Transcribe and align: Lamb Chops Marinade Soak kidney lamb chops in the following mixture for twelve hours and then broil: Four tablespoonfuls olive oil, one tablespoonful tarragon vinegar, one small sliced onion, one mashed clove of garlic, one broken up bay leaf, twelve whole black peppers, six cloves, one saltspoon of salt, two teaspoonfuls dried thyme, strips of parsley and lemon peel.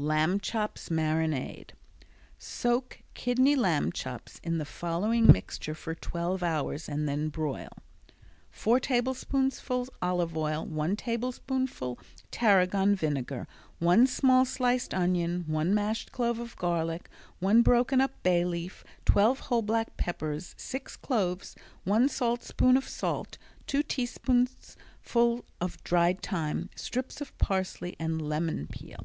Lamb 0.00 0.38
Chops 0.38 0.90
Marinade 0.90 1.70
Soak 2.38 3.00
kidney 3.14 3.56
lamb 3.56 3.90
chops 3.90 4.38
in 4.44 4.58
the 4.58 4.64
following 4.64 5.26
mixture 5.26 5.74
for 5.74 5.92
twelve 5.92 6.40
hours 6.40 6.88
and 6.88 7.08
then 7.08 7.30
broil: 7.30 7.72
Four 8.48 8.78
tablespoonfuls 8.78 9.90
olive 10.00 10.36
oil, 10.36 10.64
one 10.64 10.94
tablespoonful 10.94 11.98
tarragon 12.30 12.94
vinegar, 12.94 13.48
one 13.80 14.06
small 14.06 14.44
sliced 14.44 14.94
onion, 14.94 15.42
one 15.48 15.74
mashed 15.74 16.12
clove 16.12 16.38
of 16.38 16.54
garlic, 16.54 17.10
one 17.40 17.62
broken 17.62 18.00
up 18.00 18.22
bay 18.22 18.44
leaf, 18.44 18.84
twelve 19.04 19.40
whole 19.40 19.62
black 19.62 19.96
peppers, 19.96 20.54
six 20.56 20.96
cloves, 20.96 21.56
one 21.82 22.08
saltspoon 22.08 22.76
of 22.76 22.88
salt, 22.88 23.36
two 23.66 23.82
teaspoonfuls 23.82 24.76
dried 25.82 26.22
thyme, 26.22 26.70
strips 26.76 27.20
of 27.20 27.36
parsley 27.38 27.96
and 27.98 28.22
lemon 28.22 28.68
peel. 28.68 29.04